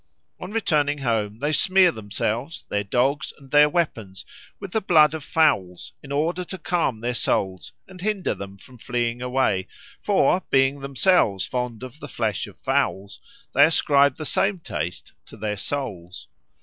On 0.39 0.49
returning 0.51 0.97
home 0.97 1.37
they 1.37 1.51
smear 1.51 1.91
themselves, 1.91 2.65
their 2.71 2.83
dogs, 2.83 3.33
and 3.37 3.51
their 3.51 3.69
weapons 3.69 4.25
with 4.59 4.71
the 4.71 4.81
blood 4.81 5.13
of 5.13 5.23
fowls 5.23 5.93
in 6.01 6.11
order 6.11 6.43
to 6.43 6.57
calm 6.57 7.01
their 7.01 7.13
souls 7.13 7.71
and 7.87 8.01
hinder 8.01 8.33
them 8.33 8.57
from 8.57 8.79
fleeing 8.79 9.21
away; 9.21 9.67
for, 10.01 10.41
being 10.49 10.79
themselves 10.79 11.45
fond 11.45 11.83
of 11.83 11.99
the 11.99 12.07
flesh 12.07 12.47
of 12.47 12.59
fowls, 12.59 13.19
they 13.53 13.63
ascribe 13.63 14.17
the 14.17 14.25
same 14.25 14.57
taste 14.57 15.13
to 15.27 15.37
their 15.37 15.55
souls. 15.55 16.27